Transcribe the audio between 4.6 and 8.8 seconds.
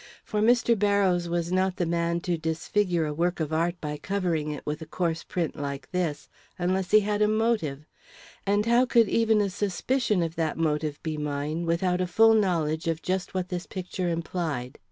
with a coarse print like this unless he had a motive; and